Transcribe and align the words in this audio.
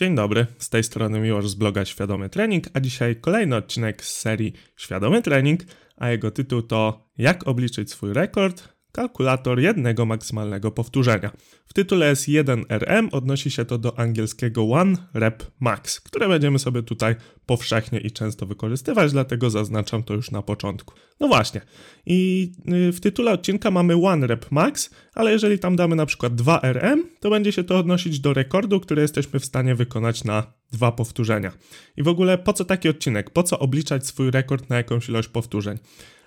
Dzień 0.00 0.14
dobry, 0.14 0.46
z 0.58 0.68
tej 0.68 0.84
strony 0.84 1.20
Miłosz 1.20 1.48
z 1.48 1.54
bloga 1.54 1.84
Świadomy 1.84 2.28
Trening, 2.28 2.64
a 2.74 2.80
dzisiaj 2.80 3.16
kolejny 3.16 3.56
odcinek 3.56 4.04
z 4.04 4.18
serii 4.18 4.52
Świadomy 4.76 5.22
Trening, 5.22 5.60
a 5.96 6.08
jego 6.08 6.30
tytuł 6.30 6.62
to 6.62 7.08
Jak 7.18 7.48
obliczyć 7.48 7.90
swój 7.90 8.12
rekord 8.12 8.75
kalkulator 8.96 9.60
jednego 9.60 10.06
maksymalnego 10.06 10.70
powtórzenia. 10.70 11.30
W 11.66 11.72
tytule 11.74 12.08
jest 12.08 12.28
1RM, 12.28 13.08
odnosi 13.12 13.50
się 13.50 13.64
to 13.64 13.78
do 13.78 13.98
angielskiego 13.98 14.70
One 14.70 14.96
Rep 15.14 15.44
Max, 15.60 16.00
które 16.00 16.28
będziemy 16.28 16.58
sobie 16.58 16.82
tutaj 16.82 17.16
powszechnie 17.46 18.00
i 18.00 18.10
często 18.10 18.46
wykorzystywać, 18.46 19.12
dlatego 19.12 19.50
zaznaczam 19.50 20.02
to 20.02 20.14
już 20.14 20.30
na 20.30 20.42
początku. 20.42 20.94
No 21.20 21.28
właśnie, 21.28 21.60
i 22.06 22.52
y, 22.88 22.92
w 22.92 23.00
tytule 23.00 23.32
odcinka 23.32 23.70
mamy 23.70 23.94
One 23.94 24.26
Rep 24.26 24.50
Max, 24.50 24.90
ale 25.14 25.32
jeżeli 25.32 25.58
tam 25.58 25.76
damy 25.76 25.96
na 25.96 26.06
przykład 26.06 26.32
2RM, 26.32 27.02
to 27.20 27.30
będzie 27.30 27.52
się 27.52 27.64
to 27.64 27.78
odnosić 27.78 28.20
do 28.20 28.34
rekordu, 28.34 28.80
który 28.80 29.02
jesteśmy 29.02 29.40
w 29.40 29.44
stanie 29.44 29.74
wykonać 29.74 30.24
na 30.24 30.52
dwa 30.72 30.92
powtórzenia. 30.92 31.52
I 31.96 32.02
w 32.02 32.08
ogóle 32.08 32.38
po 32.38 32.52
co 32.52 32.64
taki 32.64 32.88
odcinek? 32.88 33.30
Po 33.30 33.42
co 33.42 33.58
obliczać 33.58 34.06
swój 34.06 34.30
rekord 34.30 34.70
na 34.70 34.76
jakąś 34.76 35.08
ilość 35.08 35.28
powtórzeń? 35.28 35.78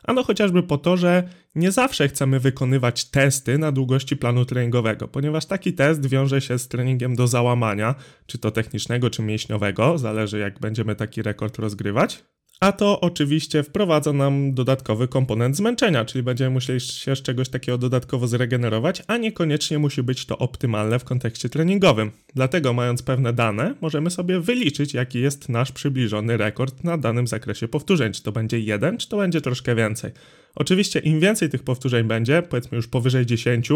Ano 0.10 0.24
chociażby 0.24 0.64
po 0.64 0.78
to, 0.78 0.98
że 0.98 1.30
nie 1.56 1.72
zawsze 1.72 2.08
chcemy 2.08 2.40
wykonywać 2.40 3.06
testy 3.06 3.58
na 3.58 3.72
długości 3.72 4.18
planu 4.18 4.46
treningowego, 4.46 5.08
ponieważ 5.08 5.46
taki 5.46 5.74
test 5.74 6.06
wiąże 6.06 6.42
się 6.42 6.60
z 6.60 6.68
treningiem 6.68 7.16
do 7.16 7.28
załamania, 7.28 7.96
czy 8.26 8.38
to 8.38 8.52
technicznego, 8.52 9.10
czy 9.10 9.22
mięśniowego, 9.22 9.98
zależy 9.98 10.40
jak 10.40 10.60
będziemy 10.60 10.96
taki 10.96 11.22
rekord 11.22 11.60
rozgrywać. 11.60 12.24
A 12.60 12.72
to 12.72 13.02
oczywiście 13.02 13.64
wprowadza 13.64 14.14
nam 14.14 14.54
dodatkowy 14.54 15.08
komponent 15.08 15.58
zmęczenia, 15.58 16.06
czyli 16.06 16.24
będziemy 16.24 16.50
musieli 16.50 16.80
się 16.80 17.16
z 17.16 17.22
czegoś 17.22 17.50
takiego 17.50 17.78
dodatkowo 17.78 18.28
zregenerować, 18.28 19.04
a 19.08 19.18
niekoniecznie 19.18 19.80
musi 19.80 20.04
być 20.04 20.26
to 20.26 20.38
optymalne 20.38 21.00
w 21.00 21.04
kontekście 21.04 21.50
treningowym. 21.50 22.12
Dlatego, 22.36 22.74
mając 22.74 23.02
pewne 23.02 23.34
dane, 23.34 23.76
możemy 23.82 24.10
sobie 24.10 24.40
wyliczyć, 24.40 24.94
jaki 24.94 25.20
jest 25.20 25.50
nasz 25.50 25.72
przybliżony 25.72 26.38
rekord 26.38 26.84
na 26.84 26.98
danym 26.98 27.28
zakresie 27.28 27.68
powtórzeń. 27.68 28.14
Czy 28.14 28.24
to 28.24 28.32
będzie 28.32 28.60
jeden, 28.60 28.98
czy 28.98 29.10
to 29.10 29.18
będzie 29.18 29.42
troszkę 29.42 29.76
więcej. 29.76 30.12
Oczywiście, 30.56 31.00
im 31.00 31.20
więcej 31.20 31.50
tych 31.50 31.64
powtórzeń 31.64 32.08
będzie, 32.08 32.42
powiedzmy 32.42 32.76
już 32.76 32.88
powyżej 32.88 33.26
10, 33.26 33.70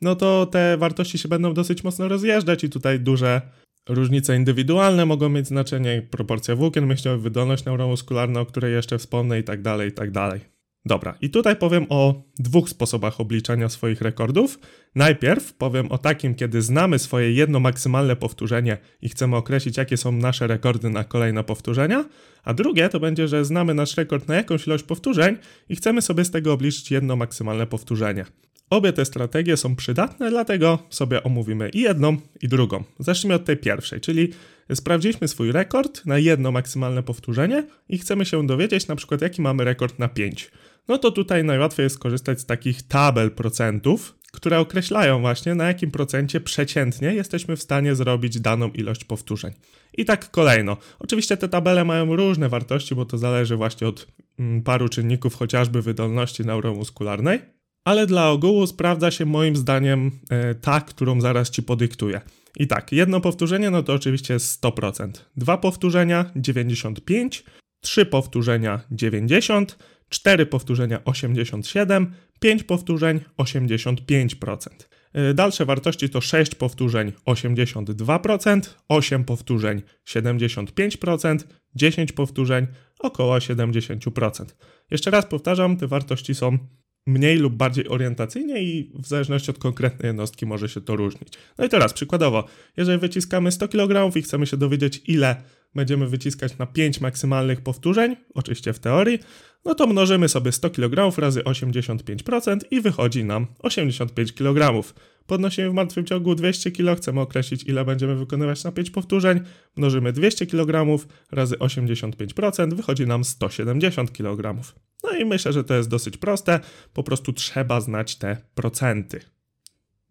no 0.00 0.16
to 0.16 0.46
te 0.46 0.76
wartości 0.76 1.18
się 1.18 1.28
będą 1.28 1.54
dosyć 1.54 1.84
mocno 1.84 2.08
rozjeżdżać 2.08 2.64
i 2.64 2.70
tutaj 2.70 3.00
duże 3.00 3.40
Różnice 3.88 4.36
indywidualne 4.36 5.06
mogą 5.06 5.28
mieć 5.28 5.46
znaczenie, 5.46 6.02
proporcja 6.10 6.56
włókien 6.56 6.86
mięśniowych, 6.86 7.22
wydolność 7.22 7.64
neuromuskularna, 7.64 8.40
o 8.40 8.46
której 8.46 8.72
jeszcze 8.72 8.98
wspomnę 8.98 9.40
i 9.40 9.44
tak 9.44 9.62
dalej, 9.62 9.88
i 9.88 9.92
tak 9.92 10.10
dalej. 10.10 10.40
Dobra, 10.84 11.14
i 11.20 11.30
tutaj 11.30 11.56
powiem 11.56 11.86
o 11.88 12.22
dwóch 12.38 12.68
sposobach 12.68 13.20
obliczania 13.20 13.68
swoich 13.68 14.00
rekordów. 14.00 14.58
Najpierw 14.94 15.54
powiem 15.54 15.92
o 15.92 15.98
takim, 15.98 16.34
kiedy 16.34 16.62
znamy 16.62 16.98
swoje 16.98 17.32
jedno 17.32 17.60
maksymalne 17.60 18.16
powtórzenie 18.16 18.78
i 19.02 19.08
chcemy 19.08 19.36
określić, 19.36 19.76
jakie 19.76 19.96
są 19.96 20.12
nasze 20.12 20.46
rekordy 20.46 20.90
na 20.90 21.04
kolejne 21.04 21.44
powtórzenia. 21.44 22.04
A 22.44 22.54
drugie 22.54 22.88
to 22.88 23.00
będzie, 23.00 23.28
że 23.28 23.44
znamy 23.44 23.74
nasz 23.74 23.96
rekord 23.96 24.28
na 24.28 24.34
jakąś 24.34 24.66
ilość 24.66 24.84
powtórzeń 24.84 25.36
i 25.68 25.76
chcemy 25.76 26.02
sobie 26.02 26.24
z 26.24 26.30
tego 26.30 26.52
obliczyć 26.52 26.90
jedno 26.90 27.16
maksymalne 27.16 27.66
powtórzenie. 27.66 28.24
Obie 28.70 28.92
te 28.92 29.04
strategie 29.04 29.56
są 29.56 29.76
przydatne, 29.76 30.30
dlatego 30.30 30.78
sobie 30.90 31.22
omówimy 31.22 31.68
i 31.68 31.80
jedną, 31.80 32.16
i 32.42 32.48
drugą. 32.48 32.84
Zacznijmy 32.98 33.34
od 33.34 33.44
tej 33.44 33.56
pierwszej, 33.56 34.00
czyli 34.00 34.28
sprawdziliśmy 34.74 35.28
swój 35.28 35.52
rekord 35.52 36.06
na 36.06 36.18
jedno 36.18 36.52
maksymalne 36.52 37.02
powtórzenie 37.02 37.66
i 37.88 37.98
chcemy 37.98 38.26
się 38.26 38.46
dowiedzieć 38.46 38.88
na 38.88 38.96
przykład 38.96 39.22
jaki 39.22 39.42
mamy 39.42 39.64
rekord 39.64 39.98
na 39.98 40.08
5. 40.08 40.50
No 40.88 40.98
to 40.98 41.10
tutaj 41.10 41.44
najłatwiej 41.44 41.84
jest 41.84 41.94
skorzystać 41.94 42.40
z 42.40 42.46
takich 42.46 42.82
tabel 42.82 43.30
procentów, 43.30 44.14
które 44.32 44.58
określają 44.58 45.20
właśnie 45.20 45.54
na 45.54 45.68
jakim 45.68 45.90
procencie 45.90 46.40
przeciętnie 46.40 47.14
jesteśmy 47.14 47.56
w 47.56 47.62
stanie 47.62 47.94
zrobić 47.94 48.40
daną 48.40 48.70
ilość 48.70 49.04
powtórzeń. 49.04 49.52
I 49.94 50.04
tak 50.04 50.30
kolejno. 50.30 50.76
Oczywiście 50.98 51.36
te 51.36 51.48
tabele 51.48 51.84
mają 51.84 52.16
różne 52.16 52.48
wartości, 52.48 52.94
bo 52.94 53.04
to 53.04 53.18
zależy 53.18 53.56
właśnie 53.56 53.88
od 53.88 54.06
mm, 54.38 54.62
paru 54.62 54.88
czynników, 54.88 55.34
chociażby 55.34 55.82
wydolności 55.82 56.44
neuromuskularnej, 56.44 57.40
ale 57.84 58.06
dla 58.06 58.30
ogółu 58.30 58.66
sprawdza 58.66 59.10
się 59.10 59.26
moim 59.26 59.56
zdaniem 59.56 60.10
e, 60.30 60.54
ta, 60.54 60.80
którą 60.80 61.20
zaraz 61.20 61.50
ci 61.50 61.62
podyktuję. 61.62 62.20
I 62.56 62.66
tak, 62.66 62.92
jedno 62.92 63.20
powtórzenie 63.20 63.70
no 63.70 63.82
to 63.82 63.92
oczywiście 63.92 64.34
jest 64.34 64.62
100%, 64.62 65.10
dwa 65.36 65.58
powtórzenia 65.58 66.30
95, 66.36 67.44
trzy 67.80 68.06
powtórzenia 68.06 68.80
90, 68.90 69.78
cztery 70.08 70.46
powtórzenia 70.46 71.04
87, 71.04 72.14
pięć 72.40 72.62
powtórzeń 72.62 73.20
85%. 73.38 74.68
E, 75.12 75.34
dalsze 75.34 75.64
wartości 75.64 76.10
to 76.10 76.20
6 76.20 76.54
powtórzeń 76.54 77.12
82%, 77.26 78.60
8 78.88 79.24
powtórzeń 79.24 79.82
75%, 80.08 81.38
10 81.74 82.12
powtórzeń 82.12 82.66
około 82.98 83.38
70%. 83.38 84.44
Jeszcze 84.90 85.10
raz 85.10 85.26
powtarzam, 85.26 85.76
te 85.76 85.86
wartości 85.86 86.34
są 86.34 86.58
mniej 87.06 87.36
lub 87.38 87.54
bardziej 87.54 87.88
orientacyjnie 87.88 88.62
i 88.62 88.92
w 88.94 89.06
zależności 89.06 89.50
od 89.50 89.58
konkretnej 89.58 90.06
jednostki 90.06 90.46
może 90.46 90.68
się 90.68 90.80
to 90.80 90.96
różnić. 90.96 91.32
No 91.58 91.64
i 91.64 91.68
teraz 91.68 91.92
przykładowo, 91.92 92.44
jeżeli 92.76 92.98
wyciskamy 92.98 93.52
100 93.52 93.68
kg 93.68 94.16
i 94.16 94.22
chcemy 94.22 94.46
się 94.46 94.56
dowiedzieć 94.56 95.02
ile 95.06 95.36
będziemy 95.74 96.06
wyciskać 96.06 96.58
na 96.58 96.66
5 96.66 97.00
maksymalnych 97.00 97.60
powtórzeń, 97.60 98.16
oczywiście 98.34 98.72
w 98.72 98.78
teorii, 98.78 99.18
no 99.64 99.74
to 99.74 99.86
mnożymy 99.86 100.28
sobie 100.28 100.52
100 100.52 100.70
kg 100.70 101.20
razy 101.20 101.40
85% 101.40 102.58
i 102.70 102.80
wychodzi 102.80 103.24
nam 103.24 103.46
85 103.58 104.32
kg. 104.32 104.84
Podnosimy 105.30 105.70
w 105.70 105.74
martwym 105.74 106.06
ciągu 106.06 106.34
200 106.34 106.70
kg, 106.70 106.96
chcemy 106.96 107.20
określić 107.20 107.64
ile 107.64 107.84
będziemy 107.84 108.16
wykonywać 108.16 108.64
na 108.64 108.72
5 108.72 108.90
powtórzeń, 108.90 109.40
mnożymy 109.76 110.12
200 110.12 110.46
kg 110.46 111.04
razy 111.32 111.56
85%, 111.56 112.74
wychodzi 112.74 113.06
nam 113.06 113.24
170 113.24 114.12
kg. 114.12 114.62
No 115.04 115.16
i 115.16 115.24
myślę, 115.24 115.52
że 115.52 115.64
to 115.64 115.74
jest 115.74 115.88
dosyć 115.88 116.16
proste, 116.16 116.60
po 116.92 117.02
prostu 117.02 117.32
trzeba 117.32 117.80
znać 117.80 118.16
te 118.16 118.36
procenty. 118.54 119.20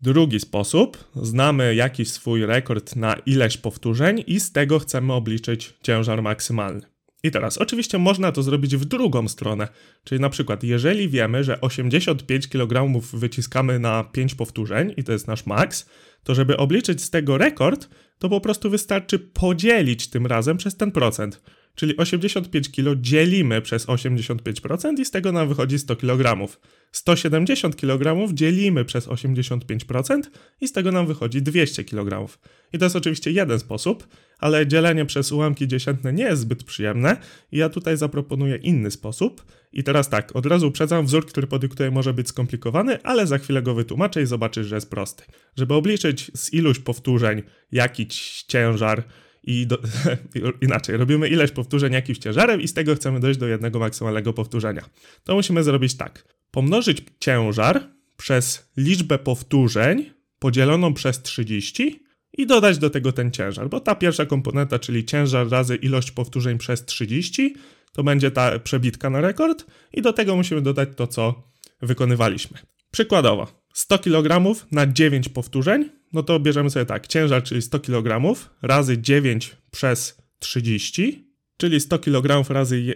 Drugi 0.02 0.40
sposób, 0.40 1.12
znamy 1.16 1.76
jakiś 1.76 2.10
swój 2.10 2.46
rekord 2.46 2.96
na 2.96 3.14
ileś 3.14 3.58
powtórzeń 3.58 4.24
i 4.28 4.40
z 4.40 4.52
tego 4.52 4.80
chcemy 4.80 5.14
obliczyć 5.14 5.74
ciężar 5.84 6.22
maksymalny. 6.22 6.99
I 7.24 7.32
teraz, 7.32 7.58
oczywiście 7.58 7.98
można 7.98 8.32
to 8.32 8.44
zrobić 8.44 8.76
w 8.76 8.86
drugą 8.86 9.28
stronę, 9.28 9.68
czyli 10.04 10.22
na 10.22 10.30
przykład, 10.30 10.64
jeżeli 10.64 11.10
wiemy, 11.10 11.44
że 11.44 11.62
85 11.62 12.48
kg 12.48 13.02
wyciskamy 13.14 13.80
na 13.80 14.04
5 14.04 14.36
powtórzeń 14.36 14.94
i 14.98 15.04
to 15.04 15.12
jest 15.12 15.28
nasz 15.28 15.46
maks, 15.46 15.90
to 16.24 16.36
żeby 16.36 16.58
obliczyć 16.58 17.04
z 17.04 17.10
tego 17.10 17.38
rekord, 17.38 17.90
to 18.20 18.30
po 18.30 18.42
prostu 18.42 18.70
wystarczy 18.70 19.20
podzielić 19.20 20.08
tym 20.08 20.26
razem 20.26 20.58
przez 20.58 20.78
ten 20.78 20.92
procent. 20.92 21.42
Czyli 21.76 21.98
85 21.98 22.72
kg 22.72 23.02
dzielimy 23.02 23.62
przez 23.62 23.88
85% 23.88 25.00
i 25.00 25.06
z 25.06 25.12
tego 25.12 25.32
nam 25.32 25.50
wychodzi 25.50 25.80
100 25.80 25.96
kg. 25.96 26.48
170 26.92 27.76
kg 27.76 28.34
dzielimy 28.34 28.86
przez 28.86 29.08
85% 29.08 30.22
i 30.62 30.68
z 30.68 30.72
tego 30.72 30.92
nam 30.92 31.08
wychodzi 31.08 31.42
200 31.42 31.84
kg. 31.84 32.38
I 32.74 32.78
to 32.78 32.86
jest 32.86 32.96
oczywiście 32.96 33.32
jeden 33.32 33.60
sposób, 33.60 34.08
ale 34.40 34.68
dzielenie 34.68 35.06
przez 35.06 35.32
ułamki 35.32 35.68
dziesiętne 35.68 36.14
nie 36.14 36.24
jest 36.24 36.42
zbyt 36.42 36.64
przyjemne 36.64 37.18
i 37.52 37.58
ja 37.58 37.70
tutaj 37.70 37.98
zaproponuję 37.98 38.56
inny 38.56 38.92
sposób. 38.92 39.46
I 39.74 39.84
teraz 39.84 40.10
tak, 40.10 40.36
od 40.36 40.46
razu 40.46 40.68
uprzedzam, 40.68 41.06
wzór, 41.06 41.26
który 41.26 41.48
podyktuję 41.48 41.92
może 41.92 42.14
być 42.14 42.28
skomplikowany, 42.28 43.04
ale 43.04 43.28
za 43.28 43.38
chwilę 43.38 43.62
go 43.62 43.74
wytłumaczę 43.74 44.22
i 44.22 44.26
zobaczysz, 44.26 44.68
że 44.68 44.76
jest 44.76 44.90
prosty. 44.90 45.24
Żeby 45.58 45.74
obliczyć 45.74 46.32
z 46.34 46.54
iluś 46.54 46.80
powtórzeń 46.80 47.44
jakiś 47.72 48.44
ciężar, 48.48 49.04
i 49.50 49.68
do, 49.68 49.78
inaczej, 50.62 50.98
robimy 50.98 51.28
ileś 51.28 51.52
powtórzeń 51.52 51.94
jakimś 51.94 52.18
ciężarem 52.18 52.62
i 52.62 52.68
z 52.68 52.74
tego 52.74 52.96
chcemy 52.96 53.20
dojść 53.20 53.40
do 53.40 53.48
jednego 53.48 53.80
maksymalnego 53.80 54.34
powtórzenia. 54.34 54.90
To 55.24 55.36
musimy 55.36 55.64
zrobić 55.64 55.98
tak. 55.98 56.24
Pomnożyć 56.52 57.04
ciężar 57.20 57.88
przez 58.18 58.72
liczbę 58.78 59.18
powtórzeń 59.18 60.12
podzieloną 60.40 60.94
przez 60.94 61.22
30 61.22 62.04
i 62.38 62.48
dodać 62.48 62.78
do 62.78 62.90
tego 62.90 63.12
ten 63.12 63.32
ciężar, 63.32 63.70
bo 63.70 63.80
ta 63.80 63.96
pierwsza 63.96 64.26
komponenta, 64.26 64.80
czyli 64.80 65.06
ciężar 65.06 65.50
razy 65.50 65.76
ilość 65.76 66.12
powtórzeń 66.12 66.58
przez 66.58 66.86
30, 66.86 67.56
to 67.94 68.04
będzie 68.04 68.32
ta 68.32 68.60
przebitka 68.60 69.10
na 69.10 69.22
rekord 69.22 69.66
i 69.94 70.02
do 70.02 70.14
tego 70.14 70.36
musimy 70.36 70.62
dodać 70.62 70.90
to, 70.96 71.08
co 71.08 71.44
wykonywaliśmy. 71.82 72.58
Przykładowo, 72.92 73.48
100 73.74 74.00
kg 74.00 74.56
na 74.72 74.88
9 74.88 75.30
powtórzeń, 75.30 75.90
no 76.14 76.24
to 76.24 76.40
bierzemy 76.40 76.70
sobie 76.70 76.86
tak, 76.86 77.08
ciężar, 77.08 77.44
czyli 77.44 77.62
100 77.62 77.80
kg 77.80 78.36
razy 78.62 78.98
9 78.98 79.56
przez 79.72 80.18
30, 80.40 81.30
czyli 81.58 81.80
100 81.80 82.00
kg 82.00 82.50
razy 82.50 82.96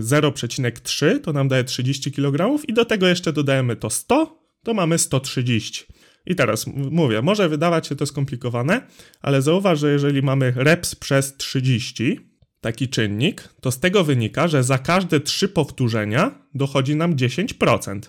0,3 0.00 1.06
y, 1.06 1.10
y, 1.10 1.20
to 1.20 1.32
nam 1.32 1.48
daje 1.48 1.64
30 1.64 2.12
kg 2.12 2.64
i 2.68 2.72
do 2.72 2.84
tego 2.84 3.06
jeszcze 3.06 3.32
dodajemy 3.32 3.76
to 3.76 3.90
100, 3.90 4.38
to 4.62 4.74
mamy 4.74 4.98
130. 4.98 5.84
I 6.26 6.34
teraz 6.34 6.66
mówię, 6.90 7.22
może 7.22 7.48
wydawać 7.48 7.86
się 7.86 7.96
to 7.96 8.06
skomplikowane, 8.06 8.86
ale 9.22 9.42
zauważ, 9.42 9.78
że 9.78 9.92
jeżeli 9.92 10.22
mamy 10.22 10.52
reps 10.56 10.94
przez 10.94 11.36
30, 11.36 12.20
taki 12.60 12.88
czynnik, 12.88 13.48
to 13.60 13.70
z 13.70 13.80
tego 13.80 14.04
wynika, 14.04 14.48
że 14.48 14.64
za 14.64 14.78
każde 14.78 15.20
3 15.20 15.48
powtórzenia 15.48 16.38
dochodzi 16.54 16.96
nam 16.96 17.16
10%. 17.16 18.00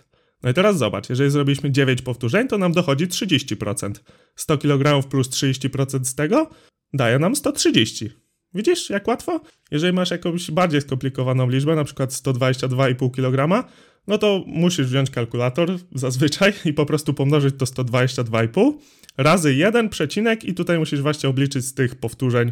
No 0.45 0.51
i 0.51 0.53
teraz 0.53 0.77
zobacz, 0.77 1.09
jeżeli 1.09 1.31
zrobiliśmy 1.31 1.71
9 1.71 2.01
powtórzeń, 2.01 2.47
to 2.47 2.57
nam 2.57 2.71
dochodzi 2.71 3.07
30%. 3.07 3.91
100 4.35 4.57
kg 4.57 5.09
plus 5.09 5.29
30% 5.29 6.03
z 6.03 6.15
tego 6.15 6.49
daje 6.93 7.19
nam 7.19 7.35
130. 7.35 8.09
Widzisz, 8.53 8.89
jak 8.89 9.07
łatwo? 9.07 9.41
Jeżeli 9.71 9.93
masz 9.93 10.11
jakąś 10.11 10.51
bardziej 10.51 10.81
skomplikowaną 10.81 11.49
liczbę, 11.49 11.75
na 11.75 11.83
przykład 11.83 12.11
122,5 12.11 13.11
kg, 13.11 13.69
no 14.07 14.17
to 14.17 14.43
musisz 14.47 14.87
wziąć 14.87 15.09
kalkulator 15.09 15.79
zazwyczaj 15.95 16.53
i 16.65 16.73
po 16.73 16.85
prostu 16.85 17.13
pomnożyć 17.13 17.55
to 17.57 17.65
122,5 17.65 18.73
razy 19.17 19.55
1 19.55 19.89
przecinek 19.89 20.43
i 20.43 20.53
tutaj 20.53 20.79
musisz 20.79 21.01
właśnie 21.01 21.29
obliczyć 21.29 21.65
z 21.65 21.73
tych 21.73 21.95
powtórzeń 21.95 22.51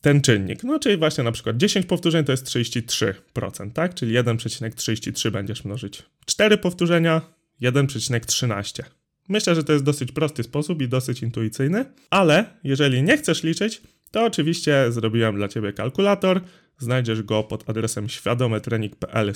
ten 0.00 0.20
czynnik. 0.20 0.64
No 0.64 0.78
czyli 0.78 0.96
właśnie 0.96 1.24
na 1.24 1.32
przykład 1.32 1.56
10 1.56 1.86
powtórzeń 1.86 2.24
to 2.24 2.32
jest 2.32 2.46
33%, 2.46 3.72
tak? 3.72 3.94
Czyli 3.94 4.14
1,33 4.14 5.30
będziesz 5.30 5.64
mnożyć. 5.64 6.02
4 6.26 6.58
powtórzenia 6.58 7.33
1,13. 7.62 8.82
Myślę, 9.28 9.54
że 9.54 9.64
to 9.64 9.72
jest 9.72 9.84
dosyć 9.84 10.12
prosty 10.12 10.42
sposób 10.42 10.82
i 10.82 10.88
dosyć 10.88 11.22
intuicyjny, 11.22 11.84
ale 12.10 12.44
jeżeli 12.64 13.02
nie 13.02 13.16
chcesz 13.16 13.42
liczyć, 13.42 13.82
to 14.10 14.24
oczywiście 14.24 14.92
zrobiłem 14.92 15.36
dla 15.36 15.48
Ciebie 15.48 15.72
kalkulator. 15.72 16.40
Znajdziesz 16.78 17.22
go 17.22 17.42
pod 17.44 17.70
adresem 17.70 18.08
świadometrening.pl 18.08 19.32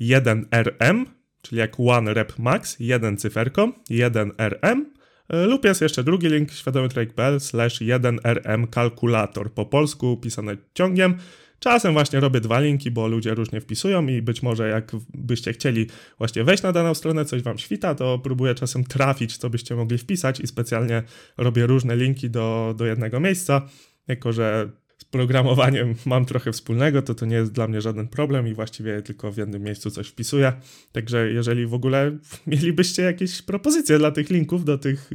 1rm, 0.00 1.04
czyli 1.42 1.58
jak 1.58 1.80
one 1.80 2.14
rep 2.14 2.38
max, 2.38 2.76
1 2.80 3.16
cyferką, 3.16 3.72
1rm. 3.90 4.84
Lub 5.28 5.64
jest 5.64 5.80
jeszcze 5.80 6.04
drugi 6.04 6.28
link 6.28 6.52
świadomytrening.pl 6.52 7.38
1rm 7.38 8.70
kalkulator, 8.70 9.52
po 9.52 9.66
polsku 9.66 10.16
pisane 10.16 10.56
ciągiem. 10.74 11.16
Czasem 11.62 11.92
właśnie 11.92 12.20
robię 12.20 12.40
dwa 12.40 12.60
linki, 12.60 12.90
bo 12.90 13.08
ludzie 13.08 13.34
różnie 13.34 13.60
wpisują 13.60 14.06
i 14.06 14.22
być 14.22 14.42
może 14.42 14.68
jak 14.68 14.92
byście 15.14 15.52
chcieli 15.52 15.86
właśnie 16.18 16.44
wejść 16.44 16.62
na 16.62 16.72
daną 16.72 16.94
stronę, 16.94 17.24
coś 17.24 17.42
wam 17.42 17.58
świta, 17.58 17.94
to 17.94 18.18
próbuję 18.18 18.54
czasem 18.54 18.84
trafić, 18.84 19.36
co 19.36 19.50
byście 19.50 19.76
mogli 19.76 19.98
wpisać 19.98 20.40
i 20.40 20.46
specjalnie 20.46 21.02
robię 21.36 21.66
różne 21.66 21.96
linki 21.96 22.30
do, 22.30 22.74
do 22.78 22.86
jednego 22.86 23.20
miejsca, 23.20 23.68
jako 24.08 24.32
że 24.32 24.70
z 24.98 25.04
programowaniem 25.04 25.94
mam 26.06 26.24
trochę 26.24 26.52
wspólnego, 26.52 27.02
to 27.02 27.14
to 27.14 27.26
nie 27.26 27.36
jest 27.36 27.52
dla 27.52 27.68
mnie 27.68 27.80
żaden 27.80 28.08
problem 28.08 28.48
i 28.48 28.54
właściwie 28.54 29.02
tylko 29.02 29.32
w 29.32 29.36
jednym 29.36 29.62
miejscu 29.62 29.90
coś 29.90 30.08
wpisuję. 30.08 30.52
Także 30.92 31.32
jeżeli 31.32 31.66
w 31.66 31.74
ogóle 31.74 32.18
mielibyście 32.46 33.02
jakieś 33.02 33.42
propozycje 33.42 33.98
dla 33.98 34.10
tych 34.10 34.30
linków, 34.30 34.64
do 34.64 34.78
tych 34.78 35.10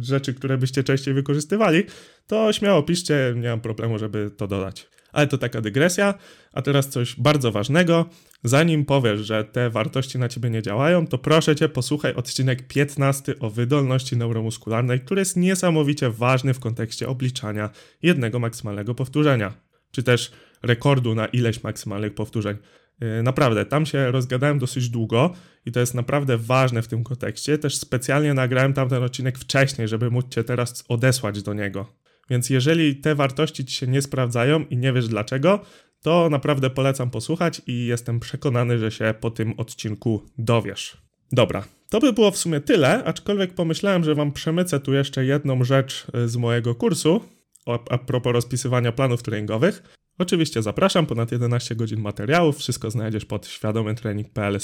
rzeczy, 0.00 0.34
które 0.34 0.58
byście 0.58 0.84
częściej 0.84 1.14
wykorzystywali, 1.14 1.84
to 2.26 2.52
śmiało 2.52 2.82
piszcie, 2.82 3.34
nie 3.36 3.48
mam 3.48 3.60
problemu, 3.60 3.98
żeby 3.98 4.30
to 4.36 4.46
dodać. 4.46 4.92
Ale 5.12 5.26
to 5.26 5.38
taka 5.38 5.60
dygresja. 5.60 6.14
A 6.52 6.62
teraz 6.62 6.88
coś 6.88 7.16
bardzo 7.16 7.52
ważnego. 7.52 8.06
Zanim 8.44 8.84
powiesz, 8.84 9.20
że 9.20 9.44
te 9.44 9.70
wartości 9.70 10.18
na 10.18 10.28
ciebie 10.28 10.50
nie 10.50 10.62
działają, 10.62 11.06
to 11.06 11.18
proszę 11.18 11.56
cię, 11.56 11.68
posłuchaj 11.68 12.14
odcinek 12.14 12.68
15 12.68 13.38
o 13.38 13.50
wydolności 13.50 14.16
neuromuskularnej, 14.16 15.00
który 15.00 15.20
jest 15.20 15.36
niesamowicie 15.36 16.10
ważny 16.10 16.54
w 16.54 16.60
kontekście 16.60 17.08
obliczania 17.08 17.70
jednego 18.02 18.38
maksymalnego 18.38 18.94
powtórzenia, 18.94 19.52
czy 19.90 20.02
też 20.02 20.32
rekordu 20.62 21.14
na 21.14 21.26
ileś 21.26 21.62
maksymalnych 21.62 22.14
powtórzeń. 22.14 22.56
Yy, 23.00 23.22
naprawdę, 23.22 23.66
tam 23.66 23.86
się 23.86 24.10
rozgadałem 24.10 24.58
dosyć 24.58 24.88
długo 24.88 25.34
i 25.66 25.72
to 25.72 25.80
jest 25.80 25.94
naprawdę 25.94 26.38
ważne 26.38 26.82
w 26.82 26.88
tym 26.88 27.04
kontekście. 27.04 27.58
Też 27.58 27.76
specjalnie 27.76 28.34
nagrałem 28.34 28.72
tamten 28.72 29.02
odcinek 29.02 29.38
wcześniej, 29.38 29.88
żeby 29.88 30.10
móc 30.10 30.28
Cię 30.28 30.44
teraz 30.44 30.84
odesłać 30.88 31.42
do 31.42 31.54
niego. 31.54 32.01
Więc 32.32 32.50
jeżeli 32.50 32.96
te 32.96 33.14
wartości 33.14 33.64
ci 33.64 33.76
się 33.76 33.86
nie 33.86 34.02
sprawdzają 34.02 34.64
i 34.64 34.76
nie 34.76 34.92
wiesz 34.92 35.08
dlaczego, 35.08 35.60
to 36.02 36.28
naprawdę 36.30 36.70
polecam 36.70 37.10
posłuchać 37.10 37.62
i 37.66 37.86
jestem 37.86 38.20
przekonany, 38.20 38.78
że 38.78 38.90
się 38.90 39.14
po 39.20 39.30
tym 39.30 39.54
odcinku 39.56 40.22
dowiesz. 40.38 40.96
Dobra, 41.32 41.64
to 41.88 42.00
by 42.00 42.12
było 42.12 42.30
w 42.30 42.36
sumie 42.36 42.60
tyle, 42.60 43.04
aczkolwiek 43.04 43.54
pomyślałem, 43.54 44.04
że 44.04 44.14
wam 44.14 44.32
przemycę 44.32 44.80
tu 44.80 44.92
jeszcze 44.92 45.24
jedną 45.24 45.64
rzecz 45.64 46.06
e, 46.14 46.28
z 46.28 46.36
mojego 46.36 46.74
kursu 46.74 47.20
a 47.90 47.98
propos 47.98 48.32
rozpisywania 48.32 48.92
planów 48.92 49.22
treningowych. 49.22 49.82
Oczywiście 50.18 50.62
zapraszam, 50.62 51.06
ponad 51.06 51.32
11 51.32 51.76
godzin 51.76 52.00
materiałów, 52.00 52.58
wszystko 52.58 52.90
znajdziesz 52.90 53.24
pod 53.24 53.46
świadomytrening.pl 53.46 54.58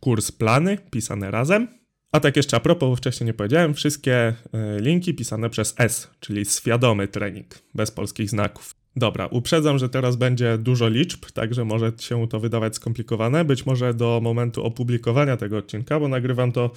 kurs 0.00 0.32
plany, 0.32 0.78
pisane 0.90 1.30
razem. 1.30 1.68
A 2.14 2.20
tak 2.20 2.36
jeszcze 2.36 2.56
a 2.56 2.60
propos, 2.60 2.88
bo 2.90 2.96
wcześniej 2.96 3.26
nie 3.26 3.34
powiedziałem, 3.34 3.74
wszystkie 3.74 4.14
e, 4.16 4.34
linki 4.80 5.14
pisane 5.14 5.50
przez 5.50 5.74
S, 5.78 6.10
czyli 6.20 6.44
świadomy 6.44 7.08
trening, 7.08 7.46
bez 7.74 7.90
polskich 7.90 8.30
znaków. 8.30 8.74
Dobra, 8.96 9.26
uprzedzam, 9.26 9.78
że 9.78 9.88
teraz 9.88 10.16
będzie 10.16 10.58
dużo 10.58 10.88
liczb, 10.88 11.26
także 11.32 11.64
może 11.64 11.92
się 12.00 12.28
to 12.28 12.40
wydawać 12.40 12.76
skomplikowane. 12.76 13.44
Być 13.44 13.66
może 13.66 13.94
do 13.94 14.20
momentu 14.22 14.64
opublikowania 14.64 15.36
tego 15.36 15.56
odcinka, 15.56 16.00
bo 16.00 16.08
nagrywam 16.08 16.52
to 16.52 16.70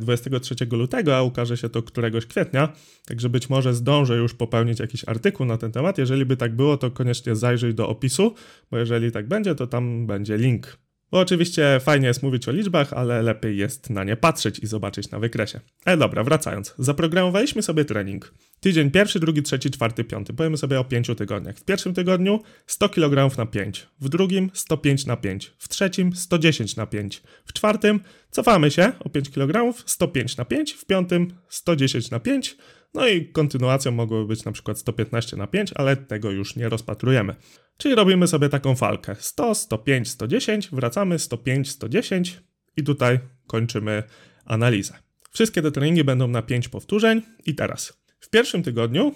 23 0.00 0.54
e, 0.60 0.76
lutego, 0.76 1.16
a 1.16 1.22
ukaże 1.22 1.56
się 1.56 1.68
to 1.68 1.82
któregoś 1.82 2.26
kwietnia, 2.26 2.72
także 3.06 3.28
być 3.28 3.50
może 3.50 3.74
zdążę 3.74 4.16
już 4.16 4.34
popełnić 4.34 4.80
jakiś 4.80 5.08
artykuł 5.08 5.46
na 5.46 5.56
ten 5.56 5.72
temat. 5.72 5.98
Jeżeli 5.98 6.26
by 6.26 6.36
tak 6.36 6.56
było, 6.56 6.76
to 6.76 6.90
koniecznie 6.90 7.36
zajrzyj 7.36 7.74
do 7.74 7.88
opisu, 7.88 8.34
bo 8.70 8.78
jeżeli 8.78 9.12
tak 9.12 9.28
będzie, 9.28 9.54
to 9.54 9.66
tam 9.66 10.06
będzie 10.06 10.36
link 10.36 10.78
bo 11.10 11.18
oczywiście 11.18 11.80
fajnie 11.80 12.06
jest 12.06 12.22
mówić 12.22 12.48
o 12.48 12.52
liczbach, 12.52 12.92
ale 12.92 13.22
lepiej 13.22 13.56
jest 13.56 13.90
na 13.90 14.04
nie 14.04 14.16
patrzeć 14.16 14.58
i 14.58 14.66
zobaczyć 14.66 15.10
na 15.10 15.18
wykresie. 15.18 15.60
Ale 15.84 15.96
dobra, 15.96 16.24
wracając. 16.24 16.74
Zaprogramowaliśmy 16.78 17.62
sobie 17.62 17.84
trening. 17.84 18.34
Tydzień 18.60 18.90
pierwszy, 18.90 19.20
drugi, 19.20 19.42
trzeci, 19.42 19.70
czwarty, 19.70 20.04
piąty. 20.04 20.32
Powiemy 20.32 20.56
sobie 20.56 20.80
o 20.80 20.84
pięciu 20.84 21.14
tygodniach. 21.14 21.56
W 21.56 21.64
pierwszym 21.64 21.94
tygodniu 21.94 22.40
100 22.66 22.88
kg 22.88 23.38
na 23.38 23.46
5, 23.46 23.86
w 24.00 24.08
drugim 24.08 24.50
105 24.54 25.06
na 25.06 25.16
5, 25.16 25.52
w 25.58 25.68
trzecim 25.68 26.16
110 26.16 26.76
na 26.76 26.86
5, 26.86 27.22
w 27.44 27.52
czwartym 27.52 28.00
cofamy 28.30 28.70
się 28.70 28.92
o 29.00 29.08
5 29.08 29.30
kg, 29.30 29.78
105 29.86 30.36
na 30.36 30.44
5, 30.44 30.72
w 30.72 30.84
piątym 30.84 31.32
110 31.48 32.10
na 32.10 32.20
5, 32.20 32.56
no 32.94 33.08
i 33.08 33.26
kontynuacją 33.26 33.92
mogłoby 33.92 34.26
być 34.26 34.44
na 34.44 34.52
przykład 34.52 34.78
115 34.78 35.36
na 35.36 35.46
5, 35.46 35.72
ale 35.74 35.96
tego 35.96 36.30
już 36.30 36.56
nie 36.56 36.68
rozpatrujemy. 36.68 37.34
Czyli 37.78 37.94
robimy 37.94 38.26
sobie 38.26 38.48
taką 38.48 38.76
falkę 38.76 39.16
100, 39.18 39.54
105, 39.54 40.08
110, 40.08 40.68
wracamy 40.72 41.18
105, 41.18 41.70
110 41.70 42.40
i 42.76 42.84
tutaj 42.84 43.18
kończymy 43.46 44.02
analizę. 44.44 44.94
Wszystkie 45.30 45.62
te 45.62 45.70
treningi 45.70 46.04
będą 46.04 46.28
na 46.28 46.42
5 46.42 46.68
powtórzeń 46.68 47.22
i 47.46 47.54
teraz 47.54 48.02
w 48.20 48.30
pierwszym 48.30 48.62
tygodniu 48.62 49.14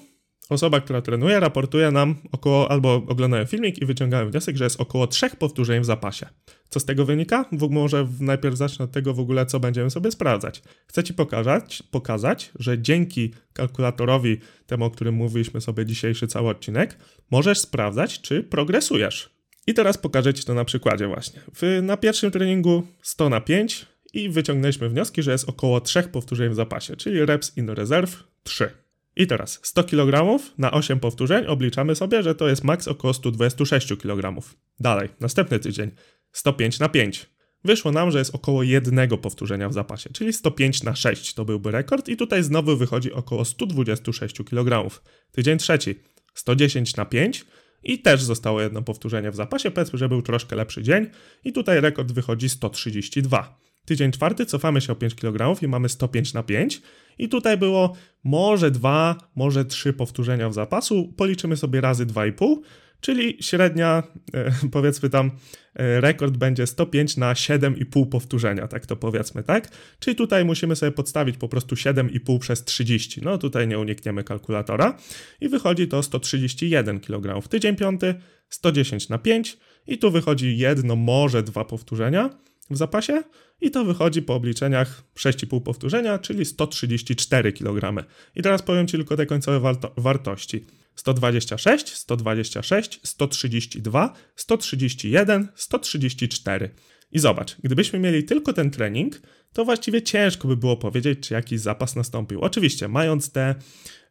osoba, 0.48 0.80
która 0.80 1.02
trenuje, 1.02 1.40
raportuje 1.40 1.90
nam 1.90 2.16
około, 2.32 2.70
albo 2.70 2.94
oglądają 2.94 3.46
filmik 3.46 3.82
i 3.82 3.86
wyciągają 3.86 4.30
wniosek, 4.30 4.56
że 4.56 4.64
jest 4.64 4.80
około 4.80 5.06
trzech 5.06 5.36
powtórzeń 5.36 5.80
w 5.80 5.84
zapasie. 5.84 6.26
Co 6.68 6.80
z 6.80 6.84
tego 6.84 7.04
wynika? 7.04 7.44
W, 7.52 7.70
może 7.70 8.08
najpierw 8.20 8.56
zacznę 8.56 8.84
od 8.84 8.92
tego 8.92 9.14
w 9.14 9.20
ogóle, 9.20 9.46
co 9.46 9.60
będziemy 9.60 9.90
sobie 9.90 10.10
sprawdzać. 10.10 10.62
Chcę 10.86 11.04
Ci 11.04 11.14
pokazać, 11.14 11.82
pokazać, 11.90 12.52
że 12.58 12.82
dzięki 12.82 13.34
kalkulatorowi, 13.52 14.40
temu, 14.66 14.84
o 14.84 14.90
którym 14.90 15.14
mówiliśmy 15.14 15.60
sobie 15.60 15.86
dzisiejszy 15.86 16.26
cały 16.26 16.48
odcinek, 16.48 16.98
możesz 17.30 17.58
sprawdzać, 17.58 18.20
czy 18.20 18.42
progresujesz. 18.42 19.30
I 19.66 19.74
teraz 19.74 19.98
pokażę 19.98 20.34
Ci 20.34 20.44
to 20.44 20.54
na 20.54 20.64
przykładzie 20.64 21.06
właśnie. 21.06 21.40
W, 21.54 21.80
na 21.82 21.96
pierwszym 21.96 22.30
treningu 22.30 22.86
100 23.02 23.28
na 23.28 23.40
5 23.40 23.86
i 24.14 24.28
wyciągnęliśmy 24.28 24.88
wnioski, 24.88 25.22
że 25.22 25.32
jest 25.32 25.48
około 25.48 25.80
trzech 25.80 26.08
powtórzeń 26.08 26.50
w 26.50 26.54
zapasie, 26.54 26.96
czyli 26.96 27.24
reps 27.26 27.56
in 27.56 27.70
reserve 27.70 28.24
3. 28.42 28.70
I 29.16 29.26
teraz 29.26 29.60
100 29.62 29.84
kg 29.84 30.42
na 30.58 30.72
8 30.72 31.00
powtórzeń 31.00 31.46
obliczamy 31.46 31.94
sobie, 31.94 32.22
że 32.22 32.34
to 32.34 32.48
jest 32.48 32.64
maks 32.64 32.88
około 32.88 33.14
126 33.14 33.88
kg. 34.02 34.42
Dalej, 34.80 35.08
następny 35.20 35.58
tydzień 35.58 35.90
105 36.32 36.78
na 36.78 36.88
5. 36.88 37.26
Wyszło 37.64 37.92
nam, 37.92 38.10
że 38.10 38.18
jest 38.18 38.34
około 38.34 38.62
jednego 38.62 39.18
powtórzenia 39.18 39.68
w 39.68 39.72
zapasie, 39.72 40.10
czyli 40.10 40.32
105 40.32 40.82
na 40.82 40.96
6 40.96 41.34
to 41.34 41.44
byłby 41.44 41.70
rekord 41.70 42.08
i 42.08 42.16
tutaj 42.16 42.42
znowu 42.42 42.76
wychodzi 42.76 43.12
około 43.12 43.44
126 43.44 44.36
kg. 44.44 45.00
Tydzień 45.32 45.58
trzeci 45.58 45.94
110 46.34 46.96
na 46.96 47.04
5 47.04 47.44
i 47.82 47.98
też 47.98 48.22
zostało 48.22 48.62
jedno 48.62 48.82
powtórzenie 48.82 49.30
w 49.30 49.36
zapasie, 49.36 49.70
powiedzmy, 49.70 49.98
że 49.98 50.08
był 50.08 50.22
troszkę 50.22 50.56
lepszy 50.56 50.82
dzień 50.82 51.06
i 51.44 51.52
tutaj 51.52 51.80
rekord 51.80 52.12
wychodzi 52.12 52.48
132. 52.48 53.58
Tydzień 53.84 54.12
czwarty 54.12 54.46
cofamy 54.46 54.80
się 54.80 54.92
o 54.92 54.96
5 54.96 55.14
kg 55.14 55.62
i 55.62 55.68
mamy 55.68 55.88
105 55.88 56.34
na 56.34 56.42
5 56.42 56.82
i 57.18 57.28
tutaj 57.28 57.58
było 57.58 57.96
może 58.24 58.70
dwa, 58.70 59.16
może 59.36 59.64
trzy 59.64 59.92
powtórzenia 59.92 60.48
w 60.48 60.54
zapasu. 60.54 61.12
Policzymy 61.16 61.56
sobie 61.56 61.80
razy 61.80 62.06
2,5, 62.06 62.56
czyli 63.00 63.36
średnia, 63.40 64.02
e, 64.34 64.52
powiedzmy 64.72 65.10
tam, 65.10 65.30
e, 65.74 66.00
rekord 66.00 66.36
będzie 66.36 66.66
105 66.66 67.16
na 67.16 67.32
7,5 67.32 68.06
powtórzenia, 68.06 68.68
tak 68.68 68.86
to 68.86 68.96
powiedzmy, 68.96 69.42
tak? 69.42 69.68
Czyli 69.98 70.16
tutaj 70.16 70.44
musimy 70.44 70.76
sobie 70.76 70.92
podstawić 70.92 71.36
po 71.36 71.48
prostu 71.48 71.74
7,5 71.74 72.38
przez 72.38 72.64
30. 72.64 73.20
No 73.24 73.38
tutaj 73.38 73.68
nie 73.68 73.78
unikniemy 73.78 74.24
kalkulatora 74.24 74.98
i 75.40 75.48
wychodzi 75.48 75.88
to 75.88 76.02
131 76.02 77.00
kg 77.00 77.48
tydzień 77.48 77.76
piąty, 77.76 78.14
110 78.48 79.08
na 79.08 79.18
5 79.18 79.58
i 79.86 79.98
tu 79.98 80.10
wychodzi 80.10 80.58
jedno, 80.58 80.96
może 80.96 81.42
dwa 81.42 81.64
powtórzenia 81.64 82.30
w 82.70 82.76
zapasie 82.76 83.22
i 83.60 83.70
to 83.70 83.84
wychodzi 83.84 84.22
po 84.22 84.34
obliczeniach 84.34 85.02
6,5 85.16 85.62
powtórzenia, 85.62 86.18
czyli 86.18 86.44
134 86.44 87.52
kg. 87.52 88.06
I 88.36 88.42
teraz 88.42 88.62
powiem 88.62 88.86
Ci 88.86 88.96
tylko 88.96 89.16
te 89.16 89.26
końcowe 89.26 89.60
warto 89.60 89.92
wartości. 89.96 90.66
126, 90.94 91.94
126, 91.94 93.00
132, 93.02 94.14
131, 94.36 95.48
134. 95.54 96.70
I 97.12 97.18
zobacz, 97.18 97.56
gdybyśmy 97.62 97.98
mieli 97.98 98.24
tylko 98.24 98.52
ten 98.52 98.70
trening, 98.70 99.20
to 99.52 99.64
właściwie 99.64 100.02
ciężko 100.02 100.48
by 100.48 100.56
było 100.56 100.76
powiedzieć, 100.76 101.28
czy 101.28 101.34
jakiś 101.34 101.60
zapas 101.60 101.96
nastąpił. 101.96 102.40
Oczywiście, 102.40 102.88
mając 102.88 103.32
te 103.32 103.54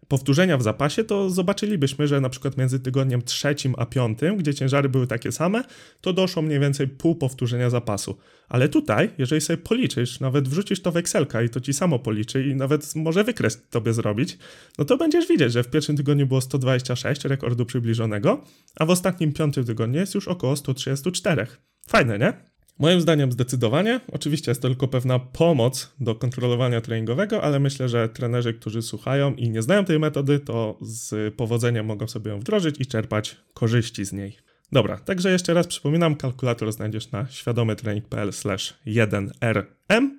powtórzenia 0.08 0.58
w 0.58 0.64
zapasie, 0.64 1.04
to 1.04 1.30
zobaczylibyśmy, 1.30 2.08
że 2.08 2.22
na 2.22 2.30
przykład 2.30 2.58
między 2.58 2.80
tygodniem 2.80 3.22
trzecim 3.22 3.76
a 3.78 3.86
piątym, 3.86 4.38
gdzie 4.38 4.54
ciężary 4.54 4.90
były 4.90 5.08
takie 5.08 5.32
same, 5.32 5.64
to 6.02 6.14
doszło 6.14 6.42
mniej 6.42 6.60
więcej 6.60 6.88
pół 6.88 7.16
powtórzenia 7.16 7.70
zapasu. 7.70 8.18
Ale 8.50 8.70
tutaj, 8.70 9.10
jeżeli 9.18 9.42
sobie 9.42 9.58
policzysz, 9.58 10.20
nawet 10.20 10.48
wrzucisz 10.48 10.82
to 10.82 10.92
w 10.92 10.98
Excelka 10.98 11.42
i 11.42 11.50
to 11.50 11.60
ci 11.60 11.74
samo 11.74 12.00
policzy 12.00 12.48
i 12.48 12.56
nawet 12.56 12.96
może 12.96 13.24
wykres 13.24 13.70
tobie 13.70 13.94
zrobić, 13.94 14.38
no 14.78 14.86
to 14.86 14.98
będziesz 14.98 15.28
widzieć, 15.28 15.54
że 15.54 15.64
w 15.64 15.70
pierwszym 15.70 15.98
tygodniu 15.98 16.28
było 16.28 16.42
126 16.42 17.26
rekordu 17.26 17.66
przybliżonego, 17.66 18.44
a 18.76 18.86
w 18.86 18.90
ostatnim 18.90 19.34
piątym 19.34 19.66
tygodniu 19.66 20.00
jest 20.00 20.16
już 20.16 20.28
około 20.28 20.56
134. 20.56 21.48
Fajne, 21.88 22.20
nie? 22.20 22.51
Moim 22.82 23.02
zdaniem 23.02 23.32
zdecydowanie. 23.32 24.00
Oczywiście 24.12 24.52
jest 24.52 24.62
to 24.62 24.68
tylko 24.68 24.88
pewna 24.88 25.20
pomoc 25.20 25.94
do 26.00 26.16
kontrolowania 26.16 26.82
treningowego, 26.82 27.44
ale 27.44 27.60
myślę, 27.60 27.90
że 27.90 28.10
trenerzy, 28.10 28.54
którzy 28.54 28.82
słuchają 28.82 29.36
i 29.36 29.50
nie 29.50 29.62
znają 29.62 29.86
tej 29.86 30.00
metody, 30.00 30.40
to 30.40 30.78
z 30.82 31.36
powodzeniem 31.36 31.86
mogą 31.86 32.08
sobie 32.08 32.32
ją 32.32 32.40
wdrożyć 32.40 32.76
i 32.80 32.86
czerpać 32.86 33.38
korzyści 33.54 34.06
z 34.06 34.14
niej. 34.14 34.38
Dobra, 34.72 34.98
także 34.98 35.32
jeszcze 35.32 35.54
raz 35.54 35.68
przypominam, 35.68 36.16
kalkulator 36.16 36.72
znajdziesz 36.72 37.12
na 37.12 37.28
świadomytrening.pl 37.28 38.30
1rm. 38.88 40.10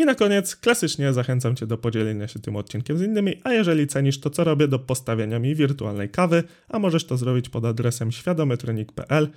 I 0.00 0.04
na 0.04 0.14
koniec, 0.14 0.56
klasycznie 0.56 1.12
zachęcam 1.12 1.56
Cię 1.56 1.66
do 1.66 1.78
podzielenia 1.78 2.28
się 2.28 2.38
tym 2.38 2.56
odcinkiem 2.56 2.98
z 2.98 3.02
innymi, 3.02 3.40
a 3.44 3.52
jeżeli 3.52 3.86
cenisz 3.86 4.20
to, 4.20 4.30
co 4.30 4.44
robię, 4.44 4.68
do 4.68 4.78
postawienia 4.78 5.38
mi 5.38 5.54
wirtualnej 5.54 6.08
kawy, 6.08 6.44
a 6.68 6.78
możesz 6.78 7.04
to 7.04 7.16
zrobić 7.16 7.48
pod 7.48 7.64
adresem 7.64 8.12
świadomytrening.pl 8.12 9.28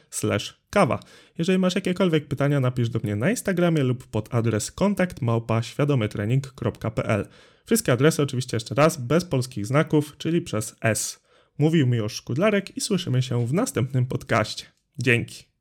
kawa. 0.70 1.00
Jeżeli 1.38 1.60
masz 1.60 1.76
jakiekolwiek 1.76 2.28
pytania, 2.28 2.60
napisz 2.60 2.90
do 2.90 3.00
mnie 3.04 3.16
na 3.16 3.30
Instagramie 3.30 3.84
lub 3.84 4.08
pod 4.08 4.36
adres 4.36 4.72
kontakt 4.72 5.22
małpa. 5.22 5.62
Wszystkie 7.66 7.92
adresy 7.92 8.22
oczywiście 8.22 8.58
jeszcze 8.58 8.76
raz, 8.76 8.98
bez 8.98 9.26
polskich 9.26 9.66
znaków, 9.66 10.18
czyli 10.18 10.42
przez 10.42 10.76
S. 10.82 11.24
Mówił 11.58 11.88
mi 11.88 11.98
już 11.98 12.14
Szkudlarek 12.14 12.78
i 12.78 12.82
słyszymy 12.82 13.22
się 13.22 13.48
w 13.48 13.54
następnym 13.54 14.06
podcaście. 14.06 14.66
Dzięki. 14.98 15.53